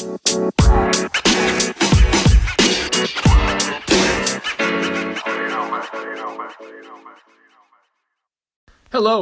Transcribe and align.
Hello, 0.00 0.16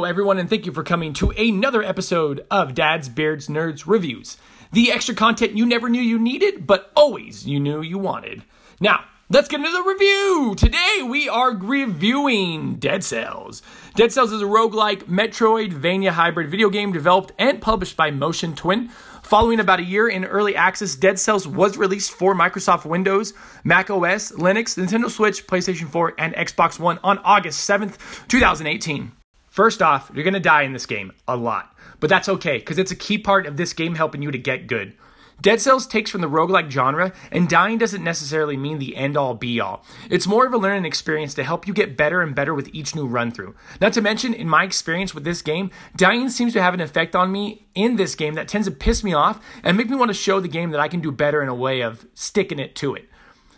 everyone, 0.05 0.37
and 0.37 0.49
thank 0.49 0.65
you 0.65 0.71
for 0.71 0.83
coming 0.83 1.11
to 1.15 1.31
another 1.31 1.83
episode 1.83 2.45
of 2.49 2.73
Dad's 2.73 3.09
Beards 3.09 3.49
Nerds 3.49 3.87
Reviews. 3.87 4.37
The 4.71 4.93
extra 4.93 5.13
content 5.13 5.57
you 5.57 5.65
never 5.65 5.89
knew 5.89 6.01
you 6.01 6.17
needed, 6.17 6.65
but 6.65 6.93
always 6.95 7.45
you 7.45 7.59
knew 7.59 7.81
you 7.81 7.97
wanted. 7.97 8.43
Now, 8.79 9.03
let's 9.31 9.47
get 9.47 9.59
into 9.59 9.71
the 9.71 9.83
review! 9.83 10.55
Today 10.57 11.01
we 11.07 11.29
are 11.29 11.55
reviewing 11.55 12.77
Dead 12.77 13.03
Cells. 13.03 13.61
Dead 13.93 14.11
Cells 14.11 14.31
is 14.31 14.41
a 14.41 14.45
roguelike 14.45 15.03
Metroidvania 15.03 16.09
hybrid 16.09 16.49
video 16.49 16.69
game 16.69 16.91
developed 16.91 17.31
and 17.37 17.61
published 17.61 17.95
by 17.95 18.09
Motion 18.09 18.55
Twin. 18.55 18.89
Following 19.21 19.59
about 19.59 19.79
a 19.79 19.83
year 19.83 20.09
in 20.09 20.25
early 20.25 20.55
access, 20.55 20.95
Dead 20.95 21.19
Cells 21.19 21.47
was 21.47 21.77
released 21.77 22.11
for 22.11 22.33
Microsoft 22.33 22.85
Windows, 22.85 23.33
Mac 23.63 23.91
OS, 23.91 24.31
Linux, 24.31 24.83
Nintendo 24.83 25.11
Switch, 25.11 25.45
PlayStation 25.45 25.87
4, 25.89 26.15
and 26.17 26.33
Xbox 26.33 26.79
One 26.79 26.97
on 27.03 27.19
August 27.19 27.69
7th, 27.69 27.99
2018. 28.29 29.11
First 29.45 29.83
off, 29.83 30.09
you're 30.11 30.23
to 30.31 30.39
die 30.39 30.63
in 30.63 30.73
this 30.73 30.87
game 30.87 31.11
a 31.27 31.35
lot, 31.35 31.75
but 31.99 32.09
that's 32.09 32.29
okay 32.29 32.57
because 32.57 32.79
it's 32.79 32.91
a 32.91 32.95
key 32.95 33.19
part 33.19 33.45
of 33.45 33.57
this 33.57 33.73
game 33.73 33.93
helping 33.93 34.23
you 34.23 34.31
to 34.31 34.39
get 34.39 34.65
good. 34.65 34.95
Dead 35.41 35.61
Cells 35.61 35.87
takes 35.87 36.11
from 36.11 36.21
the 36.21 36.29
roguelike 36.29 36.69
genre, 36.69 37.13
and 37.31 37.47
dying 37.47 37.77
doesn't 37.77 38.03
necessarily 38.03 38.57
mean 38.57 38.79
the 38.79 38.95
end 38.95 39.15
all 39.15 39.33
be 39.33 39.59
all. 39.59 39.85
It's 40.09 40.27
more 40.27 40.45
of 40.45 40.53
a 40.53 40.57
learning 40.57 40.85
experience 40.85 41.33
to 41.35 41.43
help 41.43 41.67
you 41.67 41.73
get 41.73 41.95
better 41.95 42.21
and 42.21 42.35
better 42.35 42.53
with 42.53 42.69
each 42.73 42.95
new 42.95 43.07
run 43.07 43.31
through. 43.31 43.55
Not 43.79 43.93
to 43.93 44.01
mention, 44.01 44.33
in 44.33 44.49
my 44.49 44.63
experience 44.63 45.15
with 45.15 45.23
this 45.23 45.41
game, 45.41 45.71
dying 45.95 46.29
seems 46.29 46.53
to 46.53 46.61
have 46.61 46.73
an 46.73 46.81
effect 46.81 47.15
on 47.15 47.31
me 47.31 47.67
in 47.73 47.95
this 47.95 48.15
game 48.15 48.35
that 48.35 48.47
tends 48.47 48.67
to 48.67 48.73
piss 48.73 49.03
me 49.03 49.13
off 49.13 49.39
and 49.63 49.77
make 49.77 49.89
me 49.89 49.95
want 49.95 50.09
to 50.09 50.13
show 50.13 50.39
the 50.39 50.47
game 50.47 50.71
that 50.71 50.79
I 50.79 50.87
can 50.87 50.99
do 50.99 51.11
better 51.11 51.41
in 51.41 51.49
a 51.49 51.55
way 51.55 51.81
of 51.81 52.05
sticking 52.13 52.59
it 52.59 52.75
to 52.77 52.95
it. 52.95 53.05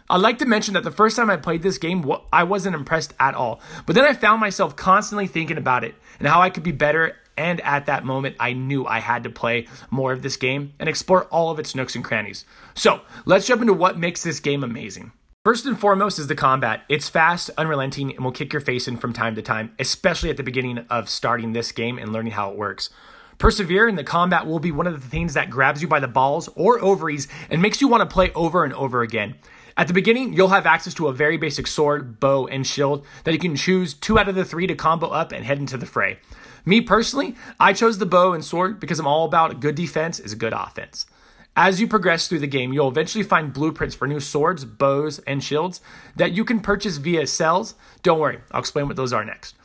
I'd 0.10 0.20
like 0.20 0.40
to 0.40 0.46
mention 0.46 0.74
that 0.74 0.84
the 0.84 0.92
first 0.92 1.16
time 1.16 1.30
I 1.30 1.38
played 1.38 1.64
this 1.64 1.78
game, 1.78 2.06
I 2.34 2.44
wasn't 2.44 2.76
impressed 2.76 3.14
at 3.18 3.34
all. 3.34 3.62
But 3.86 3.96
then 3.96 4.04
I 4.04 4.14
found 4.14 4.42
myself 4.42 4.76
constantly 4.76 5.26
thinking 5.26 5.58
about 5.58 5.86
it 5.86 5.96
and 6.20 6.28
how 6.28 6.42
I 6.42 6.50
could 6.50 6.64
be 6.64 6.74
better. 6.74 7.16
And 7.38 7.62
at 7.62 7.86
that 7.86 8.04
moment, 8.04 8.36
I 8.40 8.54
knew 8.54 8.86
I 8.86 9.00
had 9.00 9.24
to 9.24 9.30
play 9.30 9.68
more 9.90 10.12
of 10.12 10.22
this 10.22 10.38
game 10.38 10.74
and 10.80 10.88
explore 10.90 11.26
all 11.26 11.50
of 11.50 11.60
its 11.60 11.76
nooks 11.76 11.96
and 11.96 12.04
crannies. 12.04 12.46
So 12.76 13.02
let's 13.26 13.48
jump 13.48 13.62
into 13.62 13.74
what 13.74 13.98
makes 13.98 14.24
this 14.24 14.40
game 14.40 14.64
amazing. 14.64 15.12
First 15.44 15.66
and 15.66 15.80
foremost 15.80 16.20
is 16.20 16.28
the 16.28 16.36
combat. 16.36 16.84
It's 16.88 17.10
fast, 17.10 17.50
unrelenting, 17.58 18.14
and 18.16 18.24
will 18.24 18.32
kick 18.32 18.54
your 18.54 18.62
face 18.62 18.88
in 18.88 18.98
from 18.98 19.12
time 19.12 19.34
to 19.36 19.42
time, 19.42 19.74
especially 19.80 20.30
at 20.30 20.38
the 20.38 20.44
beginning 20.44 20.78
of 20.90 21.10
starting 21.10 21.54
this 21.54 21.72
game 21.72 21.98
and 21.98 22.14
learning 22.14 22.34
how 22.34 22.52
it 22.52 22.58
works. 22.58 22.92
Persevere 23.40 23.88
in 23.88 23.96
the 23.96 24.04
combat 24.04 24.46
will 24.46 24.60
be 24.60 24.72
one 24.72 24.86
of 24.86 25.02
the 25.02 25.08
things 25.08 25.34
that 25.34 25.50
grabs 25.50 25.82
you 25.82 25.88
by 25.88 26.00
the 26.00 26.08
balls 26.08 26.48
or 26.56 26.80
ovaries 26.80 27.28
and 27.50 27.60
makes 27.60 27.82
you 27.82 27.88
want 27.88 28.08
to 28.08 28.14
play 28.14 28.32
over 28.34 28.64
and 28.64 28.74
over 28.74 29.02
again. 29.02 29.34
At 29.78 29.88
the 29.88 29.94
beginning, 29.94 30.34
you'll 30.34 30.50
have 30.50 30.66
access 30.66 30.94
to 30.96 31.08
a 31.08 31.14
very 31.14 31.38
basic 31.38 31.68
sword, 31.68 32.20
bow, 32.20 32.48
and 32.48 32.66
shield 32.66 33.06
that 33.24 33.34
you 33.34 33.40
can 33.40 33.56
choose 33.56 33.94
two 33.94 34.20
out 34.20 34.28
of 34.28 34.36
the 34.36 34.46
three 34.46 34.68
to 34.68 34.76
combo 34.76 35.08
up 35.08 35.32
and 35.32 35.46
head 35.46 35.60
into 35.60 35.78
the 35.78 35.86
fray. 35.86 36.20
Me 36.66 36.82
personally, 36.82 37.36
I 37.60 37.74
chose 37.74 37.98
the 37.98 38.06
bow 38.06 38.34
and 38.34 38.44
sword 38.44 38.80
because 38.80 39.00
I'm 39.00 39.08
all 39.08 39.26
about 39.26 39.60
good 39.60 39.76
defense 39.76 40.20
is 40.20 40.36
good 40.36 40.54
offense. 40.54 41.06
As 41.56 41.82
you 41.82 41.88
progress 41.88 42.28
through 42.28 42.40
the 42.40 42.48
game, 42.48 42.72
you'll 42.72 42.88
eventually 42.88 43.24
find 43.24 43.52
blueprints 43.52 43.96
for 43.96 44.08
new 44.08 44.20
swords, 44.20 44.64
bows, 44.64 45.20
and 45.20 45.44
shields 45.44 45.82
that 46.16 46.32
you 46.32 46.46
can 46.46 46.62
purchase 46.62 46.98
via 46.98 47.28
cells. 47.28 47.76
Don't 48.04 48.20
worry, 48.20 48.40
I'll 48.52 48.62
explain 48.62 48.88
what 48.88 48.96
those 48.96 49.12
are 49.12 49.26
next. 49.26 49.56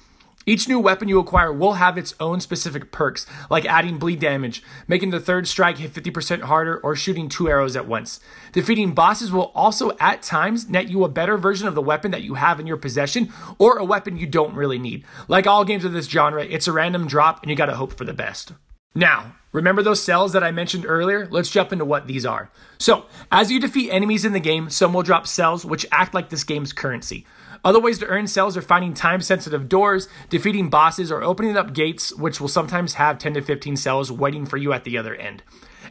Each 0.48 0.68
new 0.68 0.78
weapon 0.78 1.08
you 1.08 1.18
acquire 1.18 1.52
will 1.52 1.72
have 1.72 1.98
its 1.98 2.14
own 2.20 2.38
specific 2.38 2.92
perks, 2.92 3.26
like 3.50 3.64
adding 3.64 3.98
bleed 3.98 4.20
damage, 4.20 4.62
making 4.86 5.10
the 5.10 5.18
third 5.18 5.48
strike 5.48 5.78
hit 5.78 5.92
50% 5.92 6.42
harder, 6.42 6.78
or 6.78 6.94
shooting 6.94 7.28
two 7.28 7.48
arrows 7.48 7.74
at 7.74 7.88
once. 7.88 8.20
Defeating 8.52 8.92
bosses 8.92 9.32
will 9.32 9.50
also, 9.56 9.96
at 9.98 10.22
times, 10.22 10.70
net 10.70 10.88
you 10.88 11.02
a 11.02 11.08
better 11.08 11.36
version 11.36 11.66
of 11.66 11.74
the 11.74 11.82
weapon 11.82 12.12
that 12.12 12.22
you 12.22 12.34
have 12.34 12.60
in 12.60 12.66
your 12.68 12.76
possession, 12.76 13.32
or 13.58 13.76
a 13.76 13.84
weapon 13.84 14.16
you 14.16 14.28
don't 14.28 14.54
really 14.54 14.78
need. 14.78 15.04
Like 15.26 15.48
all 15.48 15.64
games 15.64 15.84
of 15.84 15.92
this 15.92 16.06
genre, 16.06 16.44
it's 16.44 16.68
a 16.68 16.72
random 16.72 17.08
drop, 17.08 17.42
and 17.42 17.50
you 17.50 17.56
gotta 17.56 17.74
hope 17.74 17.94
for 17.94 18.04
the 18.04 18.14
best. 18.14 18.52
Now, 18.94 19.34
remember 19.50 19.82
those 19.82 20.00
cells 20.00 20.32
that 20.32 20.44
I 20.44 20.52
mentioned 20.52 20.86
earlier? 20.86 21.26
Let's 21.28 21.50
jump 21.50 21.72
into 21.72 21.84
what 21.84 22.06
these 22.06 22.24
are. 22.24 22.52
So, 22.78 23.06
as 23.32 23.50
you 23.50 23.58
defeat 23.58 23.90
enemies 23.90 24.24
in 24.24 24.32
the 24.32 24.38
game, 24.38 24.70
some 24.70 24.92
will 24.92 25.02
drop 25.02 25.26
cells, 25.26 25.64
which 25.64 25.86
act 25.90 26.14
like 26.14 26.28
this 26.28 26.44
game's 26.44 26.72
currency. 26.72 27.26
Other 27.66 27.80
ways 27.80 27.98
to 27.98 28.06
earn 28.06 28.28
cells 28.28 28.56
are 28.56 28.62
finding 28.62 28.94
time 28.94 29.20
sensitive 29.20 29.68
doors, 29.68 30.08
defeating 30.28 30.70
bosses, 30.70 31.10
or 31.10 31.24
opening 31.24 31.56
up 31.56 31.74
gates, 31.74 32.14
which 32.14 32.40
will 32.40 32.46
sometimes 32.46 32.94
have 32.94 33.18
10 33.18 33.34
to 33.34 33.42
15 33.42 33.76
cells 33.76 34.12
waiting 34.12 34.46
for 34.46 34.56
you 34.56 34.72
at 34.72 34.84
the 34.84 34.96
other 34.96 35.16
end. 35.16 35.42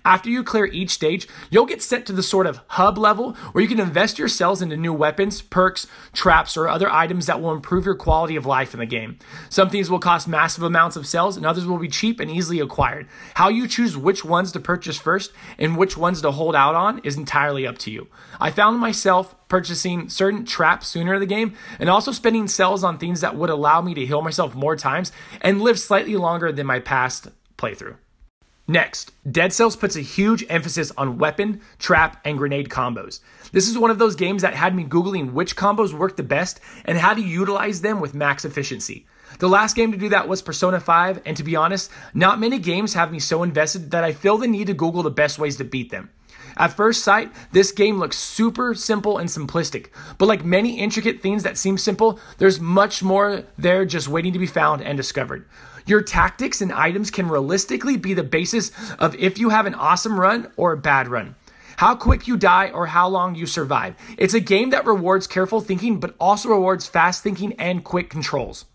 After 0.05 0.29
you 0.29 0.43
clear 0.43 0.67
each 0.67 0.91
stage, 0.91 1.27
you'll 1.49 1.65
get 1.65 1.81
sent 1.81 2.05
to 2.05 2.13
the 2.13 2.21
sort 2.21 2.45
of 2.45 2.61
hub 2.67 2.99
level 2.99 3.33
where 3.51 3.63
you 3.63 3.67
can 3.67 3.79
invest 3.79 4.19
your 4.19 4.27
cells 4.27 4.61
into 4.61 4.77
new 4.77 4.93
weapons, 4.93 5.41
perks, 5.41 5.87
traps, 6.13 6.55
or 6.55 6.67
other 6.67 6.91
items 6.91 7.25
that 7.25 7.41
will 7.41 7.51
improve 7.51 7.85
your 7.85 7.95
quality 7.95 8.35
of 8.35 8.45
life 8.45 8.75
in 8.75 8.79
the 8.79 8.85
game. 8.85 9.17
Some 9.49 9.71
things 9.71 9.89
will 9.89 9.97
cost 9.97 10.27
massive 10.27 10.63
amounts 10.63 10.95
of 10.95 11.07
cells, 11.07 11.37
and 11.37 11.45
others 11.45 11.65
will 11.65 11.79
be 11.79 11.87
cheap 11.87 12.19
and 12.19 12.29
easily 12.29 12.59
acquired. 12.59 13.07
How 13.33 13.49
you 13.49 13.67
choose 13.67 13.97
which 13.97 14.23
ones 14.23 14.51
to 14.51 14.59
purchase 14.59 14.97
first 14.97 15.33
and 15.57 15.75
which 15.75 15.97
ones 15.97 16.21
to 16.21 16.29
hold 16.29 16.55
out 16.55 16.75
on 16.75 16.99
is 16.99 17.17
entirely 17.17 17.65
up 17.65 17.79
to 17.79 17.91
you. 17.91 18.07
I 18.39 18.51
found 18.51 18.79
myself 18.79 19.35
purchasing 19.47 20.09
certain 20.09 20.45
traps 20.45 20.87
sooner 20.87 21.15
in 21.15 21.19
the 21.19 21.25
game 21.25 21.55
and 21.79 21.89
also 21.89 22.11
spending 22.11 22.47
cells 22.47 22.83
on 22.83 22.99
things 22.99 23.21
that 23.21 23.35
would 23.35 23.49
allow 23.49 23.81
me 23.81 23.95
to 23.95 24.05
heal 24.05 24.21
myself 24.21 24.53
more 24.53 24.75
times 24.75 25.11
and 25.41 25.61
live 25.61 25.79
slightly 25.79 26.15
longer 26.15 26.51
than 26.51 26.67
my 26.67 26.79
past 26.79 27.29
playthrough. 27.57 27.95
Next, 28.67 29.11
Dead 29.31 29.53
Cells 29.53 29.75
puts 29.75 29.95
a 29.95 30.01
huge 30.01 30.43
emphasis 30.49 30.91
on 30.97 31.19
weapon, 31.19 31.61
trap, 31.77 32.19
and 32.25 32.35
grenade 32.35 32.69
combos. 32.69 33.19
This 33.51 33.67
is 33.67 33.77
one 33.77 33.91
of 33.91 33.99
those 33.99 34.15
games 34.15 34.41
that 34.41 34.55
had 34.55 34.75
me 34.75 34.83
Googling 34.83 35.33
which 35.33 35.55
combos 35.55 35.93
work 35.93 36.17
the 36.17 36.23
best 36.23 36.59
and 36.83 36.97
how 36.97 37.13
to 37.13 37.21
utilize 37.21 37.81
them 37.81 37.99
with 37.99 38.15
max 38.15 38.43
efficiency. 38.43 39.05
The 39.37 39.49
last 39.49 39.75
game 39.75 39.91
to 39.91 39.97
do 39.99 40.09
that 40.09 40.27
was 40.27 40.41
Persona 40.41 40.79
5, 40.79 41.21
and 41.27 41.37
to 41.37 41.43
be 41.43 41.55
honest, 41.55 41.91
not 42.15 42.39
many 42.39 42.57
games 42.57 42.95
have 42.95 43.11
me 43.11 43.19
so 43.19 43.43
invested 43.43 43.91
that 43.91 44.03
I 44.03 44.13
feel 44.13 44.39
the 44.39 44.47
need 44.47 44.67
to 44.67 44.73
Google 44.73 45.03
the 45.03 45.11
best 45.11 45.37
ways 45.37 45.57
to 45.57 45.63
beat 45.63 45.91
them. 45.91 46.09
At 46.57 46.73
first 46.73 47.03
sight, 47.03 47.31
this 47.51 47.71
game 47.71 47.97
looks 47.97 48.17
super 48.17 48.73
simple 48.73 49.17
and 49.17 49.29
simplistic, 49.29 49.87
but 50.17 50.27
like 50.27 50.45
many 50.45 50.79
intricate 50.79 51.21
things 51.21 51.43
that 51.43 51.57
seem 51.57 51.77
simple, 51.77 52.19
there's 52.37 52.59
much 52.59 53.03
more 53.03 53.43
there 53.57 53.85
just 53.85 54.07
waiting 54.07 54.33
to 54.33 54.39
be 54.39 54.47
found 54.47 54.81
and 54.81 54.95
discovered. 54.95 55.45
Your 55.85 56.01
tactics 56.01 56.61
and 56.61 56.71
items 56.71 57.11
can 57.11 57.27
realistically 57.27 57.97
be 57.97 58.13
the 58.13 58.23
basis 58.23 58.71
of 58.97 59.15
if 59.15 59.37
you 59.37 59.49
have 59.49 59.65
an 59.65 59.75
awesome 59.75 60.19
run 60.19 60.51
or 60.55 60.71
a 60.71 60.77
bad 60.77 61.07
run. 61.07 61.35
How 61.77 61.93
quick 61.95 62.27
you 62.27 62.37
die 62.37 62.69
or 62.69 62.87
how 62.87 63.09
long 63.09 63.35
you 63.35 63.45
survive. 63.45 63.95
It's 64.17 64.33
a 64.33 64.39
game 64.39 64.69
that 64.69 64.85
rewards 64.85 65.27
careful 65.27 65.59
thinking, 65.59 65.99
but 65.99 66.15
also 66.19 66.49
rewards 66.49 66.87
fast 66.87 67.21
thinking 67.21 67.53
and 67.59 67.83
quick 67.83 68.09
controls. 68.09 68.65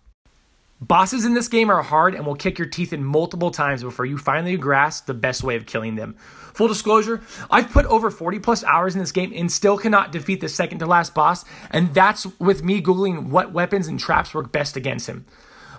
Bosses 0.81 1.27
in 1.27 1.35
this 1.35 1.49
game 1.49 1.71
are 1.71 1.83
hard 1.83 2.15
and 2.15 2.25
will 2.25 2.35
kick 2.35 2.59
your 2.59 2.67
teeth 2.67 2.95
in 2.95 3.05
multiple 3.05 3.51
times 3.51 3.83
before 3.83 4.07
you 4.07 4.17
finally 4.17 4.57
grasp 4.57 5.05
the 5.05 5.13
best 5.13 5.43
way 5.43 5.55
of 5.57 5.67
killing 5.67 5.97
them. 5.97 6.15
Full 6.55 6.69
disclosure, 6.69 7.21
I've 7.51 7.71
put 7.71 7.85
over 7.87 8.11
40 8.11 8.39
plus 8.39 8.65
hours 8.65 8.95
in 8.95 9.01
this 9.01 9.13
game 9.13 9.31
and 9.37 9.53
still 9.53 9.77
cannot 9.77 10.11
defeat 10.11 10.41
the 10.41 10.49
second 10.49 10.79
to 10.79 10.87
last 10.87 11.15
boss, 11.15 11.45
and 11.71 11.93
that's 11.93 12.27
with 12.39 12.65
me 12.65 12.81
Googling 12.81 13.29
what 13.29 13.53
weapons 13.53 13.89
and 13.89 14.01
traps 14.01 14.33
work 14.33 14.53
best 14.53 14.75
against 14.75 15.07
him. 15.07 15.27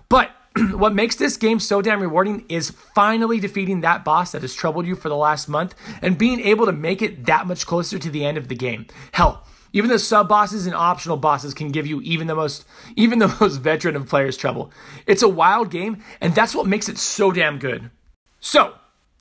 But 0.08 0.30
what 0.74 0.94
makes 0.94 1.16
this 1.16 1.36
game 1.36 1.60
so 1.60 1.82
damn 1.82 2.00
rewarding 2.00 2.46
is 2.48 2.70
finally 2.70 3.40
defeating 3.40 3.82
that 3.82 4.06
boss 4.06 4.34
that 4.34 4.44
has 4.44 4.54
troubled 4.54 4.86
you 4.86 4.96
for 4.96 5.10
the 5.10 5.16
last 5.16 5.50
month 5.50 5.74
and 6.04 6.16
being 6.16 6.40
able 6.42 6.68
to 6.68 6.72
make 6.72 7.02
it 7.02 7.26
that 7.26 7.48
much 7.48 7.66
closer 7.66 7.98
to 7.98 8.10
the 8.12 8.24
end 8.24 8.38
of 8.38 8.50
the 8.50 8.56
game. 8.56 8.86
Hell, 9.14 9.48
even 9.74 9.90
the 9.90 10.00
sub 10.00 10.28
bosses 10.28 10.66
and 10.66 10.76
optional 10.76 11.18
bosses 11.18 11.54
can 11.54 11.72
give 11.72 11.88
you 11.88 12.02
even 12.02 12.28
the 12.28 12.36
most 12.36 12.66
even 12.96 13.20
the 13.20 13.36
most 13.40 13.58
veteran 13.58 13.96
of 13.96 14.08
players 14.08 14.38
trouble. 14.38 14.72
It's 15.08 15.24
a 15.24 15.30
wild 15.30 15.72
game, 15.72 16.04
and 16.20 16.36
that's 16.36 16.56
what 16.56 16.68
makes 16.68 16.90
it 16.90 16.98
so 16.98 17.32
damn 17.32 17.60
good. 17.60 17.90
So, 18.40 18.76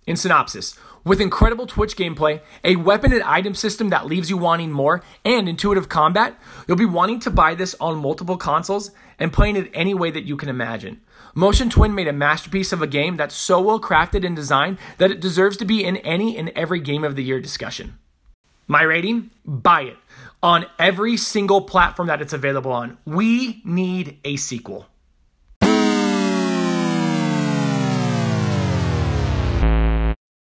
in 0.07 0.17
synopsis, 0.17 0.77
with 1.05 1.21
incredible 1.21 1.67
Twitch 1.67 1.97
gameplay, 1.97 2.41
a 2.65 2.77
weapon 2.77 3.13
and 3.13 3.23
item 3.23 3.55
system 3.55 3.91
that 3.91 4.07
leaves 4.07 4.29
you 4.29 4.37
wanting 4.37 4.71
more, 4.71 5.03
and 5.25 5.49
intuitive 5.49 5.89
combat, 5.89 6.39
you'll 6.67 6.77
be 6.77 6.85
wanting 6.85 7.21
to 7.21 7.31
buy 7.31 7.55
this 7.55 7.75
on 7.81 7.99
multiple 7.99 8.37
consoles 8.37 8.91
and 9.19 9.33
playing 9.33 9.57
it 9.57 9.71
any 9.73 9.95
way 9.95 10.11
that 10.11 10.25
you 10.25 10.37
can 10.37 10.49
imagine. 10.49 11.01
Motion 11.35 11.71
Twin 11.71 11.95
made 11.95 12.09
a 12.09 12.13
masterpiece 12.13 12.73
of 12.73 12.83
a 12.83 12.87
game 12.87 13.17
that's 13.17 13.35
so 13.35 13.61
well 13.61 13.81
crafted 13.81 14.27
and 14.27 14.35
designed 14.35 14.79
that 14.99 15.11
it 15.11 15.21
deserves 15.21 15.57
to 15.59 15.65
be 15.65 15.85
in 15.85 15.99
any 15.99 16.37
and 16.37 16.49
every 16.51 16.81
game 16.81 17.05
of 17.05 17.15
the 17.15 17.23
year 17.23 17.41
discussion. 17.41 17.99
My 18.67 18.83
rating? 18.83 19.31
Buy 19.45 19.83
it 19.83 19.97
on 20.43 20.67
every 20.79 21.17
single 21.17 21.63
platform 21.63 22.09
that 22.09 22.23
it's 22.23 22.33
available 22.33 22.73
on. 22.73 22.99
We 23.05 23.61
need 23.65 24.19
a 24.25 24.37
sequel. 24.37 24.87